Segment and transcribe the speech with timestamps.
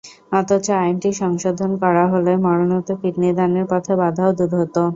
[0.31, 4.83] অথচ আইনটি সংশোধন করা হলে মরণোত্তর কিডনি দানের পথে বাধাও দূর হতো।